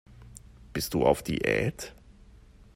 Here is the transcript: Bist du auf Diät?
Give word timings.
Bist 0.73 0.95
du 0.95 1.05
auf 1.05 1.21
Diät? 1.21 1.93